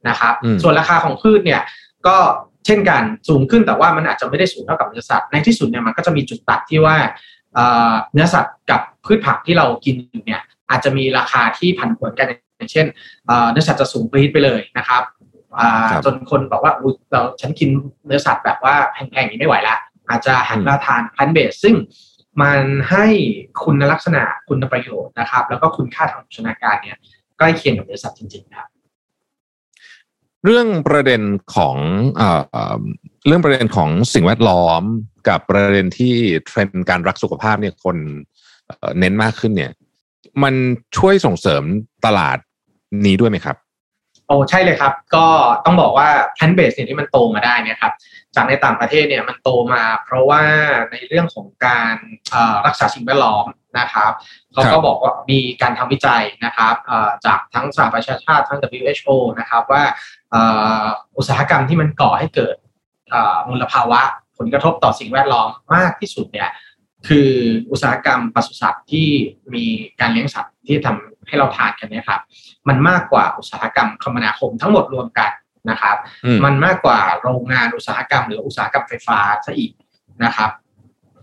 [0.08, 1.62] นะครับอืมส่วนราคาของพืชเนี่ย
[2.08, 2.18] ก็
[2.66, 6.96] เช่นกันสูงขึ้นแต่ว่ามันอาจจะไม่ได้สูงเท่ากับเนื้อสัตว์ในที่สุดเนี่ยมันก็จะมีจุดตัดที่ว่า
[7.54, 12.86] เอ่อเนื้อสัตว์กับพืชผักที่เรากินอยู่เนี่ย อาจจะมีราคาที่ผันผวนกันอย่างเช่น
[13.28, 15.04] เอ่อเนื้อสัตว์จะสูงปรี๊ดไปเลยนะครับ
[15.60, 17.70] อ่าครับจนคนบอกว่าอุ๊ยเราฉันกิน
[18.06, 19.75] เนื้อสัตว์แบบว่าแพงๆอย่างนี้ไม่ไหวละ
[20.10, 21.75] อาจจะหันมาทานพันเบสซึ่ง
[22.42, 22.62] มัน
[22.92, 23.06] ให้
[23.63, 26.98] คุณลักษณะคุณประโยชน์นะครับ แล้วก็คุณค่าทางโภชนาการเนี่ย
[27.38, 28.68] ใกล้เคียงกับเนื้อสัตว์จริงๆครับ
[30.46, 31.22] เรื่องประเด็น
[31.56, 31.78] ของ
[32.18, 32.30] เอ่
[32.80, 32.82] อ
[33.28, 34.84] เรื่องประเด็นของสิ่งแวดล้อม
[35.28, 36.13] กับประเด็นที่
[36.46, 37.98] เทรนด์การรักสุขภาพเนี่ยคน
[38.66, 39.72] เอ่อเน้นมากขึ้นเนี่ย
[40.44, 40.54] มัน
[40.98, 41.64] ช่วยส่งเสริม
[42.06, 42.38] ตลาด
[43.06, 43.58] นี้ด้วยไหมครับ
[44.28, 45.26] โอ้ใช่เลยครับ ก็
[45.66, 47.94] ต้องบอกว่า plant based เนี่ยที่มันโตมาได้เนี่ยครับ
[48.36, 50.44] จากในต่างประเทศเนี่ยมันโตมา เพราะว่า
[50.92, 51.96] ในเรื่องของการ
[52.66, 53.46] รักษาสิ่งแวดล้อม
[53.80, 54.12] นะครับ
[54.54, 56.76] เขาก็บอกว่ามีการทำวิจัยนะครับ
[57.26, 59.84] จากทั้งสหประชาชาติทั้ง WHO นะครับว่า
[61.18, 62.56] อุตสาหกรรมที่มันก่อให้เกิด
[63.50, 64.02] มลภาวะ
[64.38, 66.50] ผลกระทบต่อสิ่งแวดล้อมมากที่สุดเนี่ย
[67.08, 67.29] คือ
[67.72, 69.08] อุตสาหกรรมปศุสัตว์ที่
[69.53, 69.65] มี
[70.00, 72.22] การเลี้ยงสัตว์ที่ทำให้เราทานกันเนี่ยครับ
[72.67, 75.31] มันมากกว่าอุตสาหกรรมคมนาคมทั้งหมดรวมกัน
[75.70, 79.72] นะครับอืมมันมากกว่าโรงงานอุตสาหกรรม หรืออุตสาหกรรมไฟฟ้าซะอีก
[80.24, 80.51] นะครับ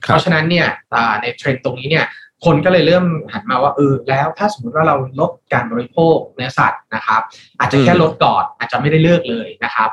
[0.05, 2.07] คเพรับราะฉะนั้นเนี่ยอ่าในเทรนด์ตรงนี้เนี่ย
[2.45, 7.23] คนก็เลยเริ่มหันมาว่าเออแล้วถ้าสมมติว่าเราลดการบริโภคเนื้อสัตว์นะครับ
[7.59, 9.91] อาจจะแค่อืมลดก่อนอาจจะไม่ได้เลิกเลยนะครับ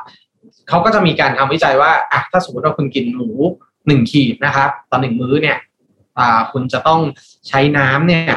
[0.68, 3.30] เขาก็จะมีการทำวิจัยว่าอะถ้าสมมติว่าคุณกินหมู
[3.86, 5.75] หนึ่งขีดนะครับต่อหนึ่งมื้อเนี่ยอ่า
[6.52, 7.00] คุณจะต้อง
[7.48, 8.36] ใช้น้ำเนี่ย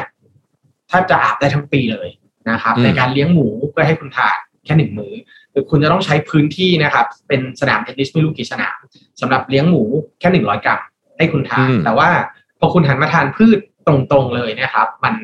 [0.90, 2.08] ถ้าจะอาบได้ทั้งปีเลย
[2.50, 5.14] นะครับอืมในการเลี้ยงหมูเพื่อให้คุณทานแค่หนึ่งมื้อ
[5.52, 8.78] หรือคุณจะต้องใช้พื้นที่นะครับ เป็นสนามเทนนิสไม่รู้กี่สนาม
[9.20, 9.82] สำหรับเลี้ยงหมู
[10.20, 10.80] แค่หนึ่งร้อยกรัม
[11.18, 12.10] ให้คุณทานอืมแต่ว่า
[12.58, 15.14] พอคุณหันมาทานพืชตรงๆเลยเนะครับ มัน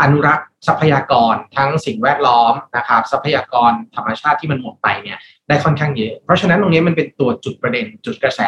[0.00, 8.40] อนุรักษ์ทรัพยากรทั้งสิ่งแวดล้อมนะครับ ทรัพยากรธรรมชาติที่มันหมดไปเนี่ยได้ค่อนข้างเยอะ เพราะฉะนั้นตรงนี้มันเป็นตัวจุดประเด็นจุดกระแส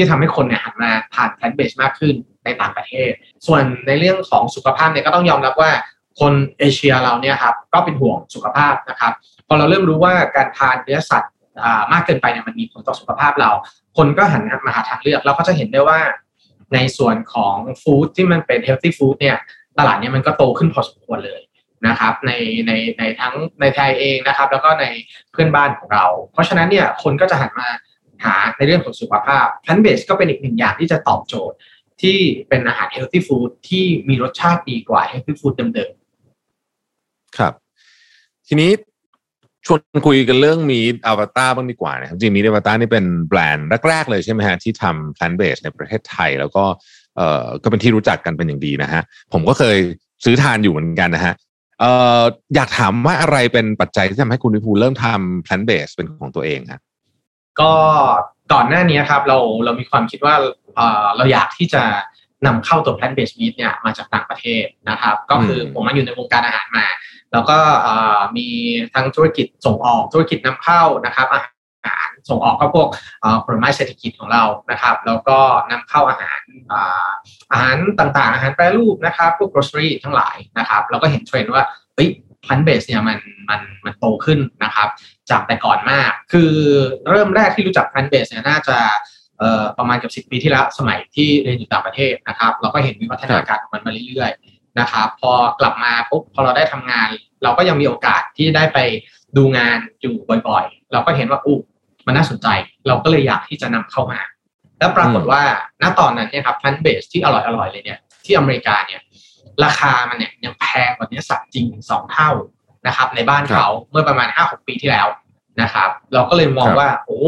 [0.00, 2.14] ที่ทำให้คนเนี่ยหันมาทาน plant based มากขึ้น
[2.44, 3.10] ในต่างประเทศ
[3.46, 5.70] ส่วนในเรื่องของสุขภาพเนี่ยก็ต้องยอมรับว่า
[6.20, 9.12] คนเอเชียเราเนี่ยครับก็เป็นห่วงสุขภาพนะครับ
[9.46, 11.32] พอเราเริ่มรู้ว่าการทานเนื้อสัตว์
[11.92, 13.50] มากเกินไปเนี่ยมันมีผลต่อสุขภาพเรา
[13.96, 16.00] คนก็หันมาหาทางเลือกเราก็จะเห็นได้ว่า
[16.74, 19.36] ในส่วนของ food ที่มันเป็น healthy food เนี่ย
[19.78, 21.40] ตลาดเนี่ยมันก็โตขึ้นพอสมควรเลย
[21.86, 22.32] นะครับใน
[22.66, 24.84] ในในทั้งในไทยเองนะครับ แล้วก็ใน
[25.32, 27.68] เพื่อนบ้านของเรา เพราะฉะนั้นเนี่ยคนก็จะหันมา
[28.24, 31.56] หาในเรื่องของสุขภาพ plant based ก็เป็นอีกหนึ่งอย่างที่จะตอบโจทย์
[32.02, 37.52] ที่เป็นอาหาร healthy food ที่มีรสชาติดีกว่า healthy food เดิมๆครับ
[38.48, 38.70] ทีนี้
[39.66, 46.64] ชวนคุยกันเรื่องมีดอวตารบ้างดีกว่านะครับจริงมีดอวตารนี่เป็นแบรนด์แรก ๆ เลยใช่ไหมฮะที่ทำ plant based ในประเทศไทย แล้วก็
[47.16, 49.78] เอ่อก็เป็นที่รู้จักกันเป็นอย่างดีนะฮะผมก็เคย
[50.24, 51.34] ซื้อทานอยู่เหมือนกันนะฮะ
[51.80, 52.22] เอ่อ
[52.54, 56.89] อยากถามว่าอะไรเป็นปัจจัยที่ทำให้คุณวิภูเริ่มทำ plant based เป็นของตัวเองฮะๆ
[57.60, 57.70] ก็
[58.52, 60.34] ก่อนหน้านี้ครับเราเรามีความคิดว่า
[60.76, 61.82] เอ่อเราอยากที่จะ
[62.46, 66.86] นำเข้าตัว plant based meat เนี่ยมาจากต่างประเทศนะครับ ก็คืออืมผมมาอยู่ในวงการอาหารมา
[67.32, 68.46] แล้วก็เอ่อมี
[68.94, 72.88] ทั้งธุรกิจส่งออกธุรกิจนำเข้านะครับอาหารส่งออกก็พวก
[73.20, 75.38] เอ่อผลไม้เศรษฐกิจของเรานะครับ แล้วก็
[75.70, 76.40] นำเข้าอาหาร
[76.72, 77.08] อ่า
[77.52, 81.64] อาหารต่างๆ อาหารแปรรูปนะครับพวก grocery ทั้งหลายนะครับเราก็เห็นเทรนด์ว่า
[81.94, 82.08] เฮ้ย
[82.44, 83.18] plant based เนี่ยมัน
[83.50, 84.88] มันมันโตขึ้นนะครับ
[85.30, 86.52] จากแต่ก่อนมาก คือ
[87.10, 88.78] เริ่มแรกที่รู้จัก plant based เนี่ยน่าจะ
[89.78, 97.08] ประมาณเกับสิบปีที่แล้วสมัยที่เรียนอยู่ต่างประเทศนะครับ เราก็เห็นวิวัฒนาการของมันมาเรื่อยๆนะครับ พอกลับมาปุ๊บพอเราได้ทำงาน
[97.42, 98.78] เราก็ยังมีโอกาสที่ได้ไป
[99.36, 101.58] ดูงานอยู่บ่อยๆ เราก็เห็นว่าอู้
[102.06, 102.46] มันน่าสนใจ
[102.86, 104.20] เราก็เลยอยากที่จะนำเข้ามา
[104.78, 105.42] แล้วปรากฏว่า
[105.82, 109.00] ณตอนนั้นเนี่ยครับ plant based ที่อร่อยๆเลยเนี่ยที่อเมริกาเนี่ย
[109.64, 112.30] ราคามันเนี่ยยังแพงกว่าเนื้อสัตว์จริงสองเท่า
[112.86, 115.06] นะครับ ในบ้านเขาเมื่อประมาณห้าหกปีที่แล้ว
[115.62, 117.20] นะครับ เราก็เลยมองครับว่า โอ้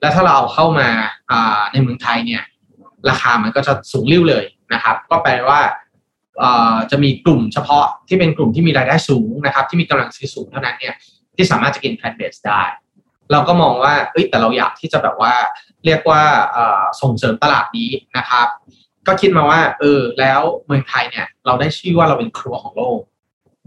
[0.00, 0.88] แล้วถ้าเราเอาเข้ามา
[1.30, 2.42] อ่าในเมืองไทยเนี่ย
[3.08, 4.44] ราคามันก็จะสูงริ้วเลย
[4.74, 5.60] นะครับ ก็แปลว่า
[6.38, 10.94] เอ่อจะมีกลุ่มเฉพาะที่เป็นกลุ่มที่มีรายได้สูงนะครับ ที่มีกำลังซื้อสูงเท่านั้นเนี่ย
[11.36, 12.62] ที่สามารถจะกิน plant based ได้
[13.32, 15.34] เราก็มองว่าเอ้ยแต่เราอยากที่จะแบบว่า
[15.86, 18.46] เรียกว่าเอ่อส่งเสริมตลาดนี้นะครับ
[19.08, 23.00] ก็คิดมาว่า เออ แล้วเมืองไทยเนี่ย เราได้ชื่อว่าเราเป็นครัวของโลก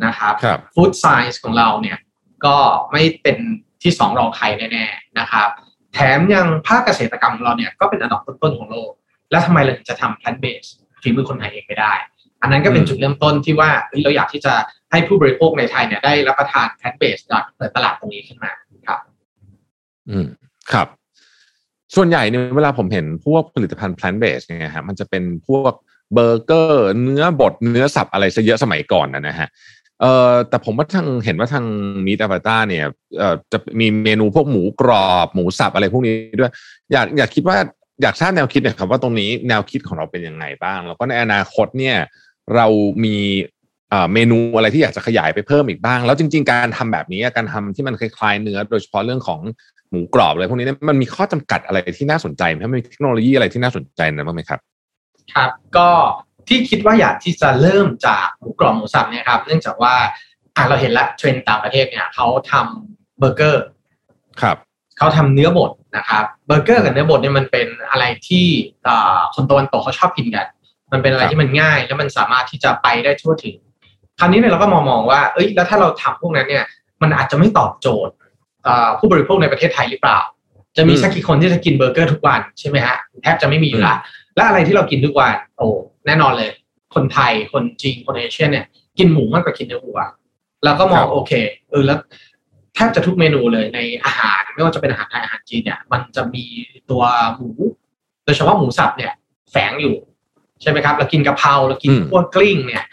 [0.06, 1.98] นะครับครับฟู้ดไซส์ของเราเนี่ย
[2.46, 2.56] ก็
[2.92, 3.38] ไม่เป็น
[3.84, 5.50] ที่สองรองใครแน่ๆนะครับ
[5.94, 8.92] แถมยังภาคเกษตรกรรมของเราเนี่ยก็เป็นอันดับต้นๆของโลก
[9.32, 11.94] แล้วทำไมเราถึงจะทำ plant based ฝีมือคนไทยเองไม่ได้
[12.42, 14.54] อันนั้นก็เป็นอืมจุดเริ่มต้นที่ว่าเฮ้ยเราอยากที่จะ
[14.92, 18.52] ให้ผู้บริโภคในไทยเนี่ยได้รับประทาน plant based จากเปิดตลาดตรงนี้ขึ้นมา
[18.88, 19.00] ครับ
[20.10, 20.28] อืม
[20.72, 20.88] ครับ
[21.96, 25.74] ส่วนใหญ่เนี่ยเวลาผมเห็นพวกผลิตภัณฑ์ plant based เนี่ยฮะมันจะเป็นพวก
[26.14, 29.48] เบอร์เกอร์เนื้อบดเนื้อสับอะไรซะเยอะสมัยก่อนนะฮะ
[30.02, 31.66] เอ่อแต่ผมว่าทางเห็นว่าทาง
[32.06, 32.86] มีด a วตาเนี่ย
[33.18, 36.52] เอ่อจะมีเมนูพวกหมูกรอบหมูสับอะไรพวกนี้ด้วย
[36.92, 37.58] อยากอยากคิดว่า
[38.02, 41.98] อยากทราบแนวคิดเนี่ยครับว่าตรงนี้แนวคิดของเราเป็นยังไงบ้าง แล้วก็ในอนาคตเนี่ย
[42.56, 42.68] เรา
[43.04, 43.16] มี
[43.90, 49.40] เอ่อเมนูอะไรที่อยากจะขยายไปเพิ่มอีกบ้าง แล้วจริง ๆ การทำแบบนี้การทำที่มันคล้ายๆเนื้อ โดยเฉพาะเรื่องของ
[49.92, 54.60] หมูกรอบอะไรพวกนี้เนี่ยมันมีข้อจำกัดอะไรที่น่าสนใจไหมมีเทคโนโลยีอะไรที่น่าสนใจนะบ้างไหมครับ
[55.34, 55.90] ครับ ก็
[56.48, 59.96] ที่คิดว่าอยากที่จะเริ่มจากหมูกรอบหมูสับเนี่ยครับ เนื่องจากว่า
[60.56, 63.64] อะเราเห็นละเทรนด์ต่างประเทศเนี่ยเขาทำเบอร์เกอร์
[64.42, 64.58] ครับ
[64.98, 68.46] เขาทำเนื้อบดนะครับเบอร์เกอร์กับเนื้อบดเนี่ยมันเป็นอะไรที่
[68.88, 70.48] อ่าคนตะวันตกเขาชอบกินกัน
[70.92, 73.58] มันเป็นอะไรครับที่มันง่าย แล้วมันสามารถที่จะไปได้ทั่วถึง
[74.20, 76.66] คราวนี้เนี่ยเราก็มองมองว่า เอ้ยแล้วถ้าเราทำพวกนั้นเนี่ย
[77.02, 78.21] มันอาจจะไม่ตอบโจทย์อ่า
[79.00, 80.20] ผู้บริโภคในประเทศไทยหรือเปล่า
[80.78, 83.96] จะมีสักกี่คนที่จะกินเบอร์เกอร์ทุกวันใช่ไหมฮะแทบจะไม่มีอยู่ละ
[84.36, 85.68] และอะไรที่เรากินทุกวันโอ้
[86.06, 86.52] แน่นอนเลย
[86.96, 88.66] คนไทยคนจีนคนเอเชียเนี่ย
[88.98, 90.00] กินหมูมากกว่ากินเนื้อวัว
[90.64, 91.32] เราก็มองครับโอเค
[91.72, 91.98] เออแล้ว
[92.76, 96.46] แทบจะทุกเมนูเลยในอาหารไม่ว่าจะเป็นอาหารไทยอาหารจีนเนี่ย มันจะมี
[96.90, 97.04] ตัว
[97.36, 97.50] หมู
[98.26, 99.14] โดยเฉพาะหมูสับเนี่ย
[99.52, 99.96] แฝงอยู่
[100.62, 102.84] ใช่ไหมครับ เรากินกะเพราเรากินอืมพวกกลิ้งเนี่ย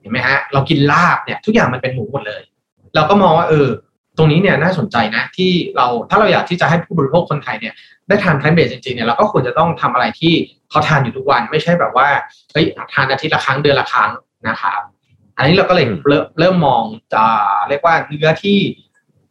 [0.00, 2.42] เห็นไหมฮะ เรากินลาบเนี่ย ทุกอย่างมันเป็นหมูหมดเลย
[2.94, 3.68] เราก็มองว่าเออ
[4.18, 7.74] ตรงนี้เนี่ยน่าสนใจนะที่เราถ้าเราอยากที่จะให้ผู้บริโภคคนไทยเนี่ย
[8.08, 10.34] ได้ทานแพลนเบสจริงๆเนี่ยเราก็ควรจะต้องทำอะไรที่
[10.70, 12.08] เขาทานอยู่ทุกวันไม่ใช่แบบว่า
[12.52, 14.10] เฮ้ยทานอาทิตย์ละครั้งเดือนละครั้ง
[14.48, 14.80] นะครับ
[15.36, 16.82] อันนี้เราก็เลยอืมเริ่มเริ่มมอง
[17.14, 17.24] จะ
[17.68, 18.58] เรียกว่าเนื้อที่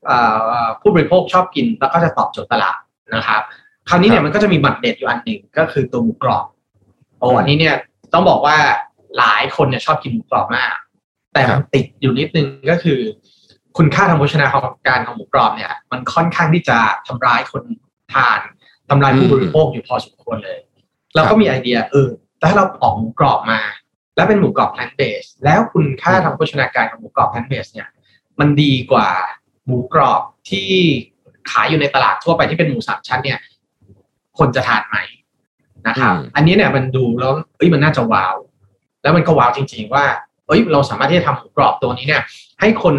[0.05, 0.17] เอ่
[0.61, 2.77] อผู้บริโภคชอบกินแล้วก็จะตอบโจทย์ตลาด
[3.15, 3.41] นะครับ
[3.89, 6.45] คราวนี้เนี่ครัยบมันก็จะมีบัตรเด็ดอยู่อันหนึ่งก็คือตัวหมูกรอบ
[7.19, 7.75] โอ้อันนี้เนี่ย
[8.13, 8.57] ต้องบอกว่า
[9.17, 10.75] หลายคนเนี่ยชอบกินหมูกรอบมาก
[11.33, 12.99] แต่มันติดอยู่นิดนึงก็คือ
[13.77, 14.45] คุณค่าทางโภชนา
[14.87, 17.63] การของหมูกรอบเนี่ย มันค่อนข้างที่จะทำร้ายคน
[18.13, 18.39] ทาน
[18.89, 20.59] ทำลายผู้บริโภคอยู่พอสมควรเลย
[21.15, 23.59] เราก็มีไอเดียเออแต่ถ้าเราออกหมูกรอบมา
[24.15, 27.87] แล้วเป็นหมูกรอบ plant based แล้วคุณค่าทางโภชนาการของหมูกรอบ plant based เนี่ย
[28.39, 29.09] มันดีกว่า
[29.65, 30.69] หมูกรอบที่
[31.51, 33.39] ขายอยู่ในตลาดทั่วไปที่เป็นหมูสามชั้นเนี่ย
[34.39, 34.97] คนจะทานไหม
[35.87, 38.35] นะครับอืมอันนี้เนี่ยมันดูแล้วเอ้ยมันน่าจะว้าว
[39.01, 40.05] แล้วมันก็ว้าวจริง ๆ ว่า
[40.47, 42.21] เอ้ยเราสามารถที่จะทำหมูกรอบตัวนี้เนี่ย
[42.59, 42.95] ให้คน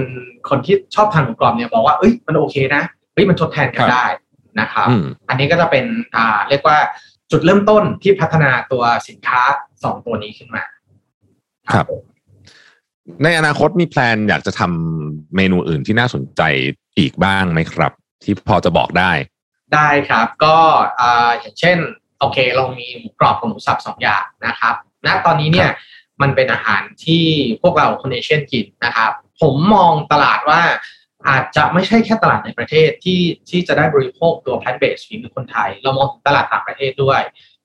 [0.48, 2.82] คนที่ชอบทานหมูกรอบเนี่ยบอกว่าเอ้ยมันโอเคนะ
[3.14, 4.04] เอ้ยมันทดแทนกันได้
[4.60, 5.84] นะครับอืมอันนี้ก็จะเป็น
[6.16, 6.78] อ่าเรียกว่า
[7.30, 9.40] จุดเริ่มต้นที่พัฒนาตัวสินค้า
[9.84, 10.64] สองตัวนี้ขึ้นมา
[11.72, 11.86] ครับ
[13.22, 16.42] ในอนาคตมีแพลนอยากจะทำเมนูอื่นที่น่าสนใจ
[16.98, 17.92] อีกบ้างไหมครับ
[18.22, 19.12] ที่พอจะบอกได้
[19.74, 20.56] ได้ครับ ก็
[21.00, 21.78] อ่าอย่างเช่น
[22.20, 24.74] โอเค เรามีหมูกรอบกับหมูสับสองอย่างนะครับ
[25.06, 25.70] ณตอนนี้เนี่ย
[26.22, 27.24] มันเป็นอาหารที่
[27.62, 30.62] พวกเราคนเอเชียนกินนะครับ ผมมองตลาดว่า
[31.28, 37.20] อาจจะไม่ใช่แค่ตลาดในประเทศที่ที่จะได้บริโภคตัว plant based ฝีมือคนไทย เรามองถึงตลาดต่างประเทศด้วย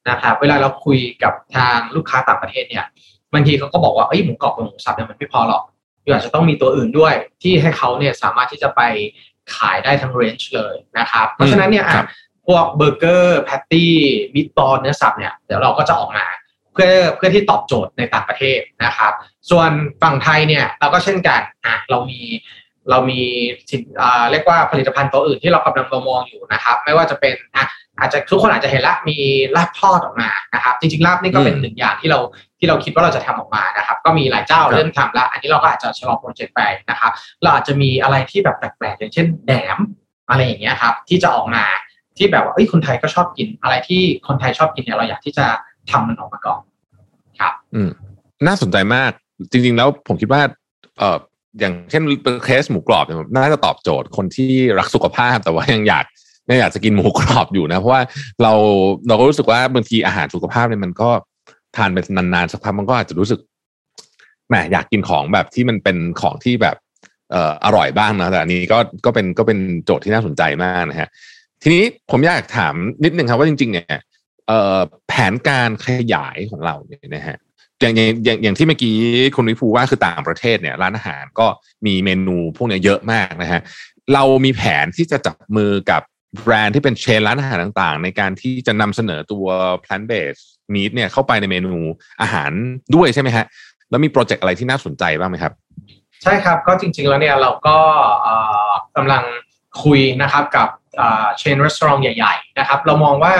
[0.09, 2.85] นะครับเวลาเราคุยกับทางลูกค้าต่างประเทศเนี่ย
[3.33, 5.63] บางทีเขาก็บอกว่าเอ้ยหมูกรอบกับหมูสับเนี่ยมันไม่พอหรอก
[6.03, 8.81] อยู่อาจจะต้องมีตัวอื่นด้วย ที่ให้เขาเนี่ยสามารถที่จะไป
[9.55, 12.07] ขายได้ทั้งเรนจ์เลยนะครับ เพราะฉะนั้นเนี่ยครัอะบ
[12.47, 16.25] พวกเบอร์เกอร์ patty meatball เนื้อสับเนี่ยเดี๋ยวเราก็จะออกมา
[16.73, 19.13] เพื่อเพื่อที่ตอบโจทย์ในต่างประเทศนะครับ
[19.49, 19.69] ส่วน
[20.01, 22.21] ฝั่งไทยเนี่ยเราก็เช่นกันอะเรามี
[22.89, 23.21] เรามี
[23.69, 27.65] สินอ่าเรียกว่าผลิตภัณฑ์ตัวอื่นที่เรากำลังมองอยู่นะครับ ไม่ว่าจะเป็นอะ
[27.99, 29.17] อาจจะทุกคนอาจจะเห็นละมี
[29.55, 32.19] ลาบทอดออกมานะครับจริงๆลาบนี่ก็เป็นอืมหนึ่งอย่างที่เรา
[32.59, 39.77] ที่เราคิดว่าเราจะทำออกมานะครับ ก็มีหลายเจ้าครับเริ่มทำแล้วอันนี้เราก็อาจจะชะลอโปรเจกต์ไปนะครับเราอาจจะมีอะไรที่แบบแปลกๆอย่างเช่นแหนม
[40.29, 41.63] อะไรอย่างเงี้ยครับที่จะออกมา
[42.17, 45.45] ที่แบบว่าเอ้ยคนไทยก็ชอบกินอะไรที่คนไทยชอบกินเนี่ยเราอยากที่จะ
[45.91, 46.61] ทำมันออกมาก่อน
[47.75, 47.89] อืม
[48.47, 49.11] น่าสนใจมาก
[49.51, 50.41] จริง ๆ แล้วผมคิดว่า
[50.99, 51.17] เออ
[51.59, 52.03] อย่างเช่น
[52.45, 56.05] เคสหมูกรอบเนี่ยน่าจะตอบโจทย์คนที่รักสุขภาพแต่ว่ายังอยาก
[56.49, 58.01] ยังอยากจะกินหมูกรอบอยู่นะ เพราะว่า
[58.41, 58.53] เรา
[59.07, 61.09] เราก็รู้สึกว่าบางทีอาหารสุขภาพเนี่ยมันก็
[61.75, 63.39] ทานไปนานๆสักพักมันก็อาจจะรู้สึก
[64.47, 66.75] แหมอยากกินของแบบที่มันเป็นของที่แบบ
[67.31, 71.09] เอ่ออร่อยบ้างนะแต่อันนี้ก็ก็เป็นก็เป็นโจทย์ที่น่าสนใจมากนะฮะ
[71.61, 73.99] ทีนี้ผมอยากถามนิดนึงครับว่าจริง ๆ เนี่ย
[75.07, 77.37] แผนการขยายของเราเนี่ยนะฮะ
[77.81, 77.93] อย่าง
[78.25, 78.95] อย่างอย่างที่เมื่อกี้
[79.35, 81.47] คุณวิภูว่าคือต่างประเทศเนี่ยร้านอาหารก็
[81.85, 83.61] มีเมนูพวกเนี้ยเยอะมากนะฮะ
[84.13, 86.01] เรามีแผนที่จะจับมือกับ
[86.43, 89.45] แบรนด์ที่เป็นเชนร้านอาหารต่างๆ ในการที่จะนำเสนอตัว
[89.83, 91.75] plant based meat เนี่ยเข้าไปในเมนู
[92.21, 92.51] อาหาร
[92.95, 93.45] ด้วยใช่ไหมฮะ
[93.89, 95.53] แล้วมีโปรเจกต์อะไรที่น่าสนใจบ้างไหมครับ
[96.23, 97.77] ใช่ครับก็จริงๆแล้วเนี่ยเราก็
[98.97, 99.23] กำลัง
[99.83, 103.33] คุยนะครับกับเชนรีสอร์ทใหญ่ ๆ นะครับ เรามองว่า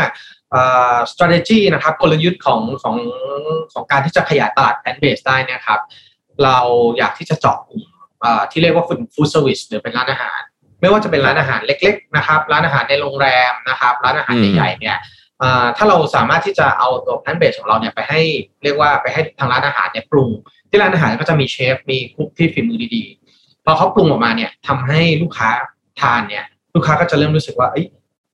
[1.11, 2.95] strategy นะครับกลยุทธ์ของของ
[3.73, 5.79] ของการที่จะขยายตลาด plant based ได้เนะครับ
[6.43, 6.57] เรา
[6.97, 7.83] อยากที่จะเจาะกลุ่ม
[8.21, 10.41] เอ่อที่เรียกว่า food food service หรือเป็นร้านอาหาร
[10.81, 14.97] ไม่ว่าจะเป็นร้านอาหารเล็ก ๆ นะครับ ร้านอาหารในโรงแรมนะครับ ร้านอาหารอืมใหญ่ๆเนี่ย
[15.39, 18.21] เอ่อถ้าเราสามารถที่จะเอาตัว plant based ของเราเนี่ยไปให้
[18.63, 20.29] เรียกว่าไปให้ทางร้านอาหารเนี่ยปรุง
[20.69, 25.49] ที่ร้านอาหารก็จะมีเชฟมีคุกที่ฝีมือดีๆพอเขาปรุงออกมาเนี่ยทำให้ลูกค้า
[26.01, 26.43] ทานเนี่ย
[26.75, 27.85] ลูกค้าก็จะเริ่มรู้สึกว่าเอ้ย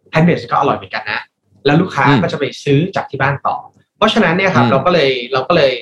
[0.09, 1.21] แพนเบสก็อร่อยเหมือนกันนะ
[1.65, 3.55] แล้วลูกค้าอืมก็จะไปซื้อจากที่บ้านต่อ
[3.97, 5.73] เพราะฉะนั้นเนี่ยครับอืมเราก็เลยเราก็เลย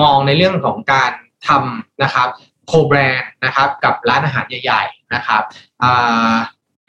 [0.00, 1.12] มองในเรื่องของการ
[1.48, 2.28] ทำนะครับ
[2.66, 5.42] โคแบรนด์นะครับกับร้านอาหารใหญ่ๆนะครับ
[5.82, 6.34] อ่า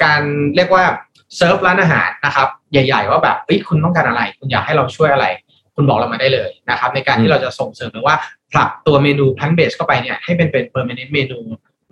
[0.03, 0.21] การ
[0.55, 0.83] เรียกว่า
[1.38, 5.25] เซิร์ฟร้านอาหารนะครับใหญ่ๆว่าแบบเอ้ยคุณต้องการอะไร คุณอยากให้เราช่วยอะไร
[5.75, 8.15] คุณบอกเรามาได้เลยนะครับในการอืมที่เราจะส่งเสริมหรือว่า
[8.51, 11.39] ผลักตัวเมนู plant based เข้าไปเนี่ยให้เป็นเป็นเ e อร์เมนต์เมนู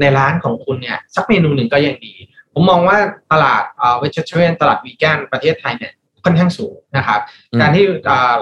[0.01, 2.13] ในร้านของคุณเนี่ยสักเมนูหนึ่งก็ยังดี
[2.53, 2.97] ผมมองว่า
[3.31, 5.93] ตลาดเอ่อ vegetarian ตลาดวีแกนประเทศไทยเนี่ย
[6.25, 7.19] ค่อนข้างสูงนะครับ
[7.51, 8.35] อืมการที่อ่า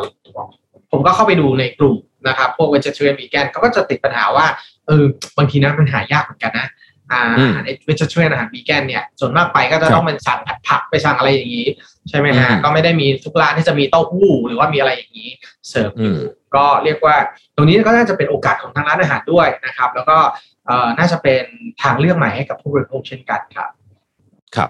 [0.91, 4.45] ผมก็เข้าไปดูในกลุ่มนะครับพวก vegetarian vegan เขาก็จะติดปัญหาว่า
[4.87, 5.03] เออ
[5.37, 6.67] บางทีนะมันหายากเหมือนกันนะ
[7.11, 11.67] อ่าอืมอาหารเวจเทเรียนอาหารวีแกนเนี่ยส่วนมากไปก็จะครับต้องเป็นสั่งผัดผักไปสั่งอะไรอย่างนี้
[12.09, 15.29] ใช่ไหมฮะอืมก็ไม่ได้มีทุกร้านที่จะมีเต้าหู้หรือว่ามีอะไรอย่างนี้
[15.69, 16.19] เสิร์ฟออืยู่ม
[16.55, 17.15] ก็เรียกว่า
[17.55, 20.17] ตรงนี้ก็น่าจะเป็นโอกาสของทางร้านอาหารด้วยนะครับ แล้วก็
[20.67, 21.43] เอ่อน่าจะเป็น
[21.81, 23.69] ทางเลือกใหม่ให้กับผู้บริโภคเช่นกันครับ
[24.55, 24.69] ครับ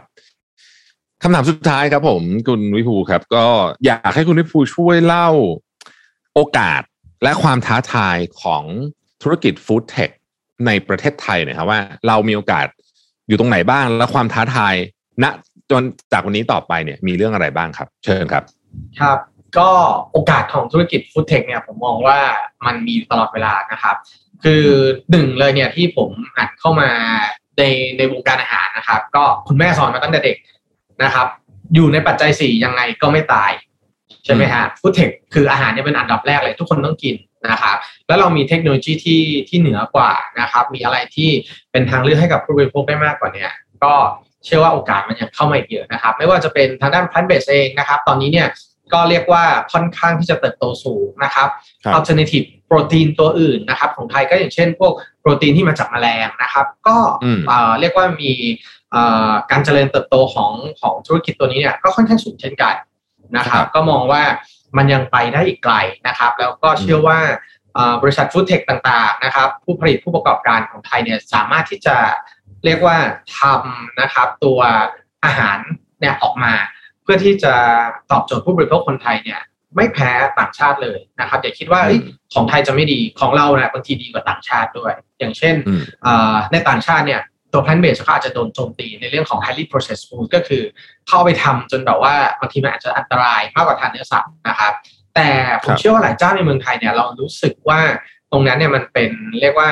[1.25, 3.45] คำถามสุดท้ายครับผมคุณวิภูครับ ก็
[3.85, 5.29] อยากให้คุณวิภูช่วยเล่า
[6.35, 6.81] โอกาส
[7.23, 8.63] และความท้าทายของ
[9.21, 10.09] ธุรกิจฟู้ดเทค
[10.65, 12.65] ในประเทศไทยหนะครับว่าเรามีโอกาส
[13.27, 14.73] อยู่ตรงไหนบ้าง และความท้าทาย
[15.23, 15.25] ณ
[15.71, 15.81] จน
[16.11, 18.43] จากวันนี้ต่อไปเนี่ยมีเรื่องอะไรบ้างครับ เชิญครับ
[18.99, 19.17] ครับ
[19.57, 19.69] ก็
[20.11, 22.19] โอกาสของธุรกิจฟู้ดเทคเนี่ยผมมองว่า
[22.65, 23.95] มันมีตลอดเวลานะครับ
[24.43, 24.65] คือ
[25.11, 26.89] หนึ่งเลยเนี่ยที่ผมหัดเข้ามา
[27.57, 27.63] ใน
[27.97, 30.37] ในวงการอาหารนะครับ ก็คุณแม่สอนมาตั้งแต่เด็ก
[31.03, 31.27] นะครับ
[31.75, 33.51] อยู่ในปัจจัยสี่ยังไงก็ไม่ตาย
[34.25, 37.15] ใช่ไหมฮะฟู้ดเทคคืออาหารเนี่ยเป็นอันดับแรกเลยทุกคนต้องกิน
[37.49, 37.77] นะครับ
[38.07, 41.29] แล้วเรามีเทคโนโลยีที่ที่เหนือกว่านะครับมีอะไรที่
[41.71, 43.47] เป็นทางเลือกให้กับผู้บริโภคได้มากกว่านี้
[43.83, 43.93] ก็
[44.45, 48.47] เชื่อว่าโอกาสมันยังเข้ามาอีกเยอะนะครับ ไม่ว่าจะเป็นทางด้าน plant based เองนะครับ ตอนนี้เนี่ย
[48.93, 51.49] ก็เรียกว่าค่อนข้างที่จะเติบโตสูงนะครับ
[51.97, 56.97] alternative โปรตีนตัวอื่นนะครับ ของไทยก็อย่างเช่น พวกโปรตีนที่มาจากแมลงนะครับ ก็
[57.79, 58.31] เรียกว่ามี
[59.51, 60.51] การเจริญเติบโตของ
[60.81, 62.75] ของธุรกิจตัวนี้เนี่ยก็ค่อนข้างสูงเช่นกัน
[63.37, 64.23] นะครับ ก็มองว่า
[64.77, 65.75] มันยังไปได้อีกไกล
[66.07, 67.19] นะครับ แล้วก็เชื่อว่า
[68.01, 71.97] บริษัทฟู้ดเทคต่างๆนะครับ ผู้ผลิตผู้ประกอบการของไทยเนี่ยสามารถที่จะ
[72.65, 72.97] เรียกว่า
[73.39, 74.59] ทำนะครับ ตัว
[75.25, 75.57] อาหาร
[75.99, 76.53] เนี่ยออกมา
[77.03, 77.53] เพื่อที่จะ
[78.11, 79.41] ตอบโจทย์ผู้บริโภคคนไทยเนี่ย
[79.75, 81.81] ไม่แพ้ต่างชาติเลยนะครับอย่าคิดว่า
[82.33, 85.55] ของไทยจะไม่ดีของเราเนี่ยบางทีดีกว่าต่างชาติด้วย อย่างเช่น
[86.51, 87.21] ในต่างชาติเนี่ย
[87.53, 90.63] ตัวแพลนเบสเขาอาจจะโดนโจมตีในเรื่องของ highly processed food ก็คือ
[91.07, 94.73] เข้าไปทำจนแบบว่าบางทีมันอาจจะอันตรายมากกว่าทานเนื้อสัตว์นะครับ
[95.15, 95.29] แต่
[95.63, 97.79] ผมเชื่อว่าหลายเจ้าในเมืองไทยเนี่ยเรารู้สึกว่า
[98.31, 99.11] ตรงนั้นเนี่ยมันเป็น
[99.41, 99.69] เรียกว่า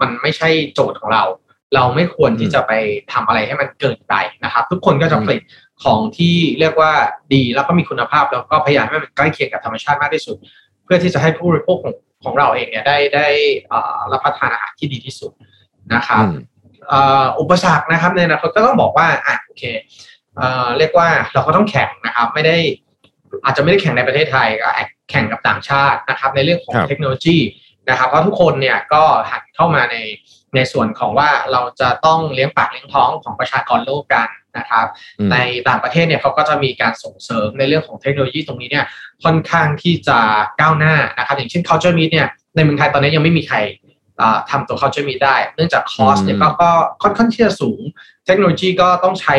[0.00, 1.24] มันไม่ใช่โจทย์ของเรา
[1.74, 2.72] เราไม่ควรที่จะไป
[3.12, 4.14] ทำอะไรให้มันเกินไป
[4.44, 5.40] นะครับ ทุกคนก็จะผลิต
[5.84, 6.92] ของที่เรียกว่า
[7.34, 10.36] ดีแล้วก็มีคุณภาพแล้วก็พยายามให้มันใกล้เคียงกับธรรมชาติมากที่สุด
[10.84, 13.28] เพื่อที่จะให้ผู้บริโภคของของเราเองเนี่ยได้ได้
[14.12, 15.32] รับประทานอาหารที่ดีที่สุด
[15.94, 16.24] นะครับ
[17.40, 19.62] อุปสรรคนะครับในอนาคตก็ต้องบอกว่าอะโอเค
[20.78, 22.56] เรียกว่าเราก็ต้องแข่งนะครับ ไม่ได้
[23.44, 24.68] อาจจะไม่ได้แข่งในประเทศไทยก็
[25.10, 27.38] แข่งกับต่างชาตินะครับ ในเรื่องของเทคโนโลยี
[27.90, 29.96] นะครับ เพราะทุกคนเนี่ยก็หันเข้ามาใน
[30.56, 34.86] ในส่วนของว่าเราจะต้องเลี้ยงปากเลี้ยงท้องของประชากรโลกกันนะครับ
[35.32, 35.36] ใน
[35.68, 38.86] ต่างประเทศเนี่ยเขาก็จะมีการส่งเสริมในเรื่องของเทคโนโลยีตรงนี้เนี่ย
[39.24, 40.18] ค่อนข้างที่จะ
[40.60, 43.58] ก้าวหน้านะครับ อย่างเช่น culture meet เนี่ยในเมืองไทยตอนนี้ยังไม่มีใคร
[44.50, 46.70] ทำตัว culture meet ได้ เนื่องจากคอสเนี่ยก็
[47.02, 47.80] ค่อนข้างที่จะสูง
[48.26, 49.36] เทคโนโลยีก็ต้องใช้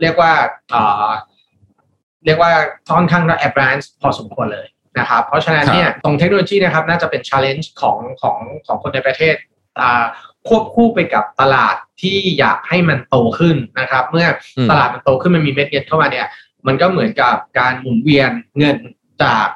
[0.00, 0.32] เรียกว่า
[2.26, 2.52] เรียกว่า
[2.96, 4.66] ค่อนข้าง advanced พอสมควรเลย
[4.98, 9.34] นะครับ เพราะฉะนั้นเนี่ยตรงเทคโนโลยีนะครับน่าจะเป็น challenge ของของของคนในประเทศ
[10.48, 14.26] ควบคู่ไปกับตลาดที่อยากให้มันโตขึ้นนะครับ เมื่อ
[14.70, 16.26] ตลาดมันโตขึ้นมันมีเม็ดเงินเข้ามาเนี่ย
[16.66, 18.76] มันก็เหมือนกับการหมุนเวียนเงิน
[19.22, 19.48] จาก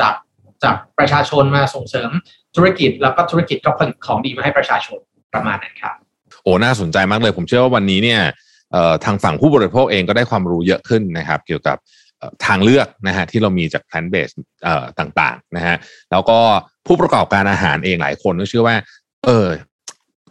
[0.00, 0.14] จาก
[0.62, 2.10] จากประชาชนมาส่งเสริม
[2.56, 4.98] ธุรกิจ แล้วก็ธุรกิจก็ผลิตของดีมาให้ประชาชน
[5.34, 5.94] ประมาณนั้นครับ
[6.42, 8.20] โอ้น่าสนใจมากเลย ผมเชื่อว่าวันนี้เนี่ย
[9.04, 11.76] ทางฝั่งผู้บริโภคเองก็ได้ความรู้เยอะขึ้นนะครับ เกี่ยวกับ
[12.46, 14.36] ทางเลือกนะฮะที่เรามีจาก plant based
[14.98, 15.76] ต่างๆนะฮะ
[16.12, 16.38] แล้วก็
[16.86, 18.76] ผู้ประกอบการอาหารเองหลายคนก็เชื่อว่า
[19.26, 19.46] เออ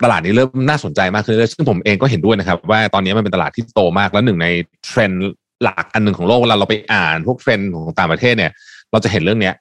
[0.03, 4.47] ตลาดนี้เริ่มน่าสนใจมากขึ้นเลยซึ่งผมเองก็เห็นด้วยนะครับ ว่าตอนนี้มันเป็นตลาดที่โตมากแล้วหนึ่งใน
[4.85, 5.31] เทรนด์
[5.63, 8.51] หลักอันหนึ่งของโลกเวลาเราไปอ่านพวกเทรนด์ของต่างประเทศเนี่ย
[8.91, 9.55] เราจะเห็นเรื่องเนี้ย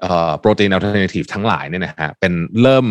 [0.00, 2.86] เอ่อโปรตีน alternative ทั้งหลายเนี่ยนะฮะเป็นเริ่ม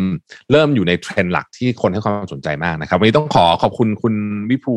[0.52, 4.16] เริ่มอยู่ในเทรนด์หลักที่คนให้ความสนใจมากนะครับ วันนี้ต้องขอขอบคุณคุณ
[4.50, 4.76] วิภู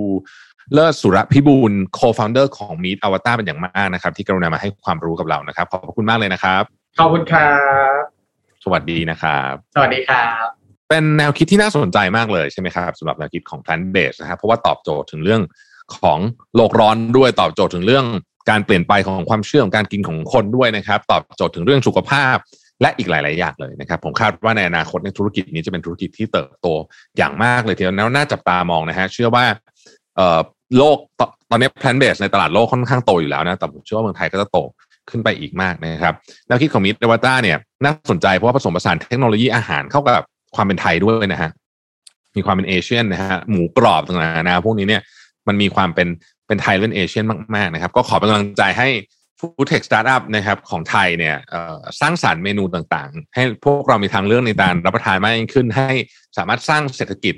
[0.72, 6.62] เลิศสุรพิบูล co-founder ของ Meat Avatar เป็นอย่างมากนะครับ ที่กรุณามาให้ความรู้กับเรานะครับ ขอบคุณมากเลยนะครับ
[6.98, 7.50] ขอบคุณครั
[7.98, 8.00] บ
[8.64, 15.42] สวัสดีนะครับ สวัสดีครับ เป็นแนวคิดที่น่าสนใจมากเลยใช่ไหมครับสำหรับแนวคิดของ plant based นะครับเพราะว่าตอบโจทย์ถึงเรื่อง
[15.98, 16.18] ของ
[16.56, 18.04] โลกร้อนด้วยตอบโจทย์ถึงเรื่อง
[18.50, 22.36] การเปลี่ยนไปของความเชื่อของการกินของคนด้วยนะครับ ตอบโจทย์ถึงเรื่องสุขภาพ
[22.82, 26.66] และอีกหลาย ๆ อย่างเลยนะครับ ผมคาดว่าในอนาคตในธุรกิจนี้จะเป็นธุรกิจที่เติบโต
[27.16, 29.44] อย่างมากเลยทีเดียวแล้วน่าจับตามองนะฮะเชื่อว่า
[30.78, 30.98] โลก
[31.50, 34.58] ตอนนี้ plant based ในตลาดโลกค่อนข้างโตอยู่แล้วนะแต่ผมเชื่อว่าเมืองไทยก็จะโต
[35.10, 36.14] ขึ้นไปอีกมากนะครับ
[36.46, 40.22] แนวคิดของ Meat Avatar เนี่ยน่าสนใจเพราะว่าผสมผสานเทคโนโลยีอาหารเข้ากับ
[40.56, 41.50] ความเป็นไทยด้วยนะฮะ
[42.36, 45.02] มีความเป็น Asian นะฮะหมูกรอบต่างๆนะพวกนี้เนี่ย
[45.48, 46.08] มันมีความเป็น
[46.46, 48.88] เป็นไทยเป็น Asian มากๆนะครับ ก็ขอเป็นกำลังใจให้
[49.38, 51.36] food tech สตาร์ทอัพนะครับของไทยเนี่ย
[52.00, 55.90] สร้างสรรค์เมนูต่างๆ ให้พวกเรามีทางเลือกในการรับประทานมากยิ่งขึ้น ให้
[56.36, 57.34] สามารถสร้างเศรษฐกิจ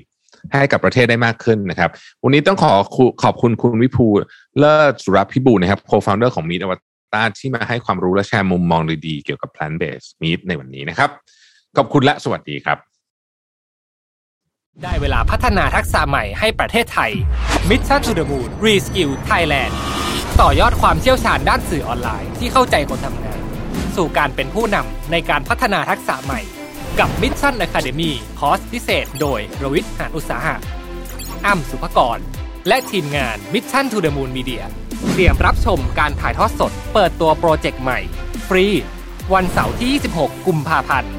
[0.52, 1.90] ให้กับประเทศได้มากขึ้นนะครับ
[2.24, 2.72] วันนี้ต้องขอ
[3.22, 4.06] ขอบคุณคุณวิภู
[4.58, 11.10] เลิศสุรพิบูลนะครับ co-founder ของ Meet Avatar ที่มาให้ความรู้และแชร์มุมมองดีๆ เกี่ยวกับ plant based meat ในวันนี้นะครับ
[11.76, 12.78] ขอบคุณและสวัสดีครับ
[14.84, 17.12] ได้เวลาพัฒนาทักษะใหม่ให้ประเทศไทย
[17.68, 19.72] Mission to the Moon Reskill Thailand
[20.40, 23.40] ต่อยอดความเชี่ยวชาญด้านสื่อออนไลน์ที่เข้าใจคนทำงาน
[23.96, 26.40] สู่การเป็นผู้นำในการพัฒนาทักษะใหม่
[26.98, 30.56] กับ Mission Academy คอร์สพิเศษ โดยรวิทย์หานอุตสาหะ
[31.46, 32.18] อ้ำสุภกร
[32.68, 34.62] และทีมงาน Mission to the Moon Media
[35.12, 37.98] เตรียมรับชมการถ่ายทอดสด เปิดตัวโปรเจกต์ใหม่
[38.48, 38.66] ฟรี
[39.34, 41.12] วันเสาร์ที่ 26 กุมภาพันธ์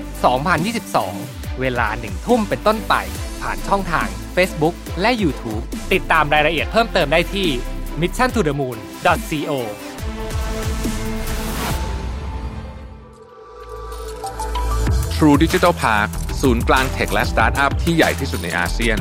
[0.77, 2.95] 2022 เวลาหนึ่งทุ่มเป็นต้นไป
[3.41, 7.47] ผ่านช่องทาง Facebook และ YouTube ติดตามรายละเอียดเพิ่มเติมได้ที่
[8.01, 9.51] mission to the moon co
[15.15, 16.09] True Digital Park
[16.41, 18.97] ศูนย์กลางเทคและสตาร์ทอัพที่ใหญ่ที่สุดในอาเซียน